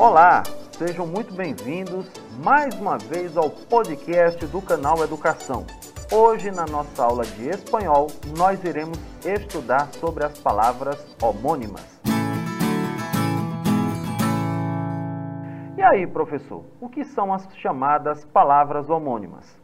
[0.00, 0.42] Olá,
[0.78, 2.10] sejam muito bem-vindos
[2.42, 5.66] mais uma vez ao podcast do canal Educação.
[6.10, 12.00] Hoje, na nossa aula de espanhol, nós iremos estudar sobre as palavras homônimas.
[15.76, 19.54] E aí, professor, o que são as chamadas palavras homônimas?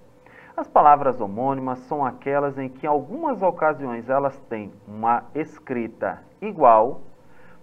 [0.55, 7.01] As palavras homônimas são aquelas em que, em algumas ocasiões, elas têm uma escrita igual,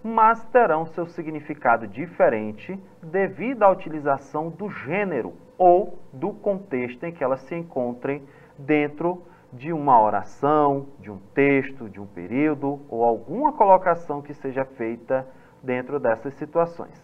[0.04, 7.24] mas terão seu significado diferente devido à utilização do gênero ou do contexto em que
[7.24, 8.22] elas se encontrem
[8.58, 14.66] dentro de uma oração, de um texto, de um período ou alguma colocação que seja
[14.66, 15.26] feita
[15.62, 17.02] dentro dessas situações.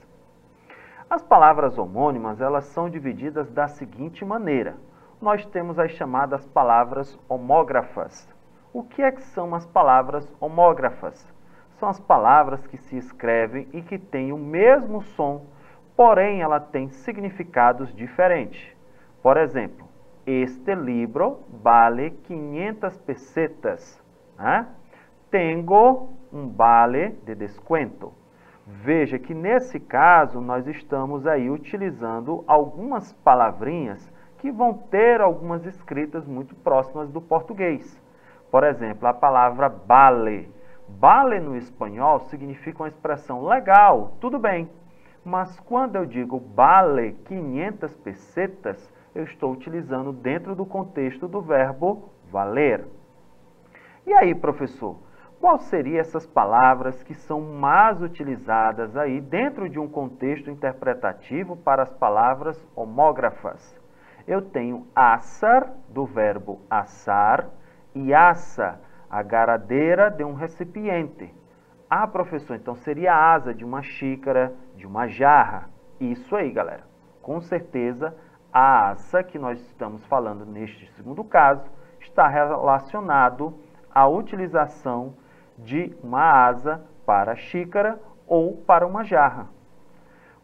[1.08, 4.76] As palavras homônimas, elas são divididas da seguinte maneira.
[5.22, 8.28] Nós temos as chamadas palavras homógrafas.
[8.74, 11.39] O que é que são as palavras homógrafas?
[11.80, 15.46] São as palavras que se escrevem e que têm o mesmo som,
[15.96, 18.76] porém ela tem significados diferentes.
[19.22, 19.88] Por exemplo,
[20.26, 24.00] este livro vale 500 pesetas.
[24.38, 24.66] Né?
[25.30, 28.12] Tengo um vale de desconto.
[28.66, 36.26] Veja que nesse caso nós estamos aí utilizando algumas palavrinhas que vão ter algumas escritas
[36.26, 38.00] muito próximas do português.
[38.50, 40.59] Por exemplo, a palavra vale
[40.98, 44.68] Vale no espanhol significa uma expressão legal, tudo bem.
[45.24, 52.10] Mas quando eu digo vale 500 pesetas, eu estou utilizando dentro do contexto do verbo
[52.30, 52.86] valer.
[54.06, 54.96] E aí, professor,
[55.40, 61.82] quais seriam essas palavras que são mais utilizadas aí dentro de um contexto interpretativo para
[61.82, 63.78] as palavras homógrafas?
[64.26, 67.48] Eu tenho assar, do verbo assar,
[67.94, 71.34] e assa, a garadeira de um recipiente.
[71.88, 75.68] Ah, professor, então seria a asa de uma xícara, de uma jarra.
[75.98, 76.84] Isso aí, galera.
[77.20, 78.14] Com certeza,
[78.52, 81.68] a asa que nós estamos falando neste segundo caso
[82.00, 83.54] está relacionado
[83.92, 85.14] à utilização
[85.58, 89.48] de uma asa para xícara ou para uma jarra.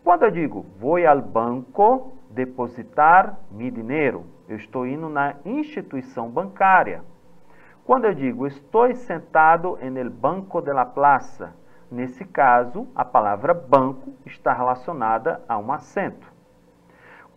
[0.03, 7.03] Quando eu digo vou ao banco depositar mi dinheiro, eu estou indo na instituição bancária.
[7.87, 11.55] Quando eu digo estou sentado en el banco de la plaza,
[11.89, 16.27] nesse caso, a palavra banco está relacionada a um assento.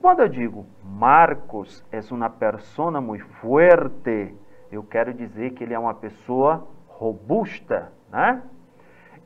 [0.02, 4.36] Quando eu digo Marcos é uma persona muito fuerte,
[4.72, 8.42] eu quero dizer que ele é uma pessoa robusta, né?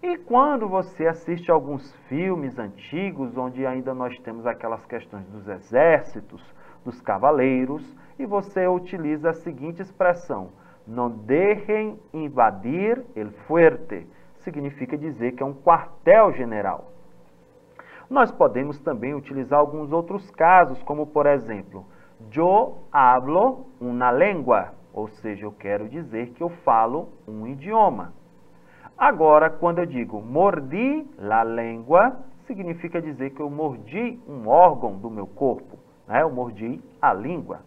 [0.02, 6.44] E quando você assiste alguns filmes antigos, onde ainda nós temos aquelas questões dos exércitos,
[6.84, 10.50] dos cavaleiros, e você utiliza a seguinte expressão:
[10.88, 14.08] não deixem invadir el fuerte.
[14.40, 16.92] Significa dizer que é um quartel-general.
[18.10, 21.86] Nós podemos também utilizar alguns outros casos, como por exemplo,
[22.30, 28.14] yo hablo una lengua, ou seja, eu quero dizer que eu falo um idioma.
[28.98, 35.10] Agora, quando eu digo mordi la lengua, significa dizer que eu mordi um órgão do
[35.10, 35.78] meu corpo,
[36.08, 36.22] né?
[36.22, 37.62] eu mordi a língua.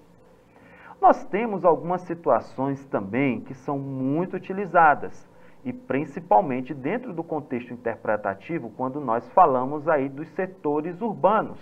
[1.00, 5.28] Nós temos algumas situações também que são muito utilizadas,
[5.64, 11.58] e principalmente dentro do contexto interpretativo, quando nós falamos aí dos setores urbanos.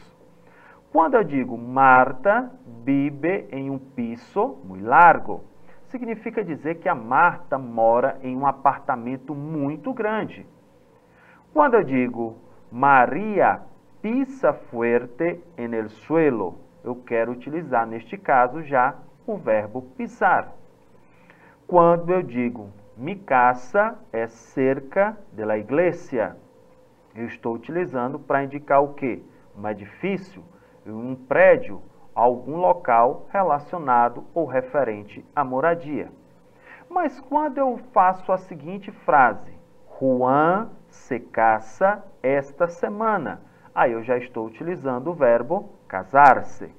[0.93, 2.53] Quando eu digo Marta
[2.85, 5.43] vive em um piso muito largo,
[5.87, 10.47] significa dizer que a Marta mora em um apartamento muito grande.
[11.53, 12.37] Quando eu digo
[12.71, 13.63] Maria
[14.03, 18.95] pisa fuerte en el suelo, eu quero utilizar neste caso já
[19.27, 20.53] o verbo pisar.
[21.67, 26.37] Quando eu digo mi casa é cerca de la iglesia,
[27.15, 29.23] eu estou utilizando para indicar o quê?
[29.57, 30.43] Um edifício,
[30.87, 31.83] um prédio,
[32.15, 36.09] algum local relacionado ou referente à moradia.
[36.89, 39.53] Mas quando eu faço a seguinte frase,
[39.99, 43.41] Juan se casa esta semana,
[43.75, 46.73] aí eu já estou utilizando o verbo casar-se.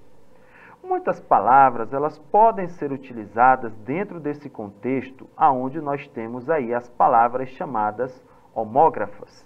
[0.88, 7.50] Muitas palavras, elas podem ser utilizadas dentro desse contexto aonde nós temos aí as palavras
[7.50, 8.24] chamadas
[8.54, 9.44] homógrafas.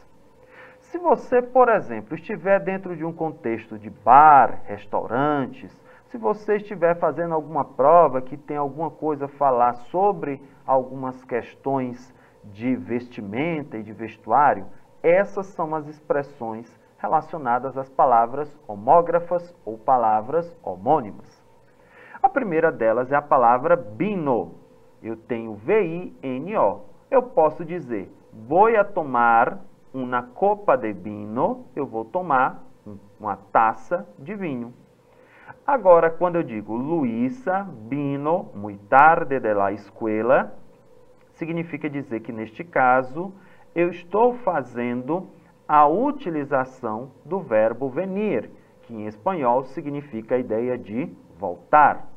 [0.79, 5.71] Se você, por exemplo, estiver dentro de um contexto de bar, restaurantes,
[6.07, 12.13] se você estiver fazendo alguma prova que tem alguma coisa a falar sobre algumas questões
[12.43, 14.65] de vestimenta e de vestuário,
[15.01, 16.69] essas são as expressões
[16.99, 21.43] relacionadas às palavras homógrafas ou palavras homônimas.
[22.21, 24.55] A primeira delas é a palavra bino.
[25.01, 26.81] Eu tenho V-I-N-O.
[27.09, 29.59] Eu posso dizer, vou a tomar
[29.93, 32.63] uma copa de vino, eu vou tomar
[33.19, 34.73] uma taça de vinho.
[35.65, 40.53] Agora, quando eu digo Luísa vino muy tarde de la escuela,
[41.33, 43.33] significa dizer que neste caso
[43.73, 45.29] eu estou fazendo
[45.69, 48.49] a utilização do verbo venir,
[48.81, 52.07] que em espanhol significa a ideia de voltar.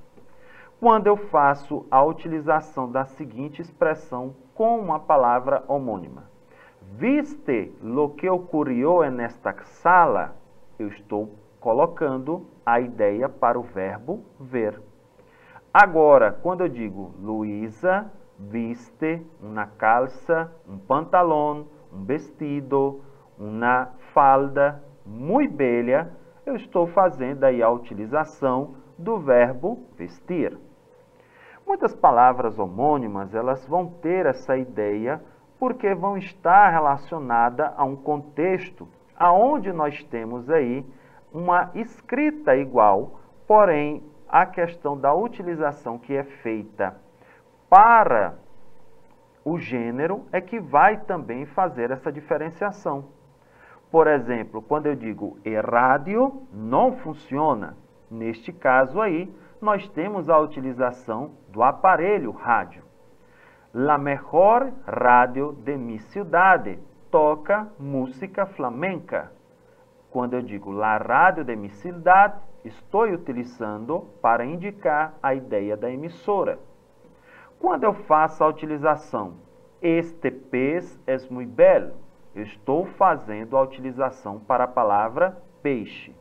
[0.80, 6.24] Quando eu faço a utilização da seguinte expressão com uma palavra homônima.
[6.80, 10.34] Viste lo que ocorreu nesta sala?
[10.78, 14.80] Eu estou colocando a ideia para o verbo ver.
[15.74, 23.02] Agora, quando eu digo Luísa viste uma calça, um pantalão, um vestido,
[23.38, 26.10] uma falda muito bela,
[26.44, 30.58] eu estou fazendo aí a utilização do verbo vestir.
[31.66, 35.22] Muitas palavras homônimas, elas vão ter essa ideia
[35.58, 40.84] porque vão estar relacionadas a um contexto aonde nós temos aí
[41.32, 46.96] uma escrita igual, porém a questão da utilização que é feita
[47.70, 48.34] para
[49.44, 53.04] o gênero é que vai também fazer essa diferenciação.
[53.92, 57.76] Por exemplo, quando eu digo e rádio não funciona,
[58.10, 59.30] neste caso aí,
[59.60, 62.82] nós temos a utilização do aparelho rádio.
[63.74, 66.78] La mejor radio de mi ciudad
[67.10, 69.30] toca música flamenca.
[70.10, 72.32] Quando eu digo la radio de mi ciudad,
[72.64, 76.58] estou utilizando para indicar a ideia da emissora.
[77.58, 79.34] Quando eu faço a utilização
[79.82, 81.92] este pez é muito belo,
[82.34, 86.14] eu estou fazendo a utilização para a palavra peixe.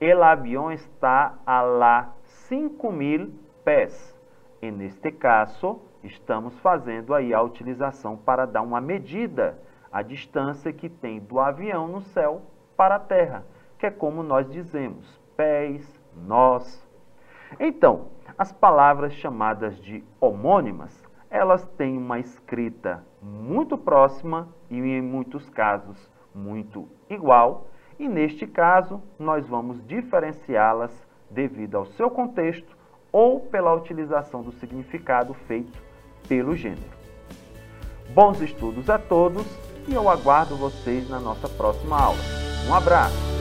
[0.00, 3.32] El avião está a lá 5 mil
[3.64, 4.14] pés.
[4.60, 9.58] E neste caso, estamos fazendo aí a utilização para dar uma medida
[9.96, 12.42] a distância que tem do avião no céu
[12.76, 13.46] para a terra,
[13.78, 16.86] que é como nós dizemos, pés, nós.
[17.58, 25.48] Então, as palavras chamadas de homônimas, elas têm uma escrita muito próxima e em muitos
[25.48, 25.96] casos
[26.34, 27.66] muito igual,
[27.98, 30.92] e neste caso nós vamos diferenciá-las
[31.30, 32.76] devido ao seu contexto
[33.10, 35.82] ou pela utilização do significado feito
[36.28, 36.96] pelo gênero.
[38.14, 39.46] Bons estudos a todos
[39.88, 42.18] e eu aguardo vocês na nossa próxima aula.
[42.68, 43.35] Um abraço!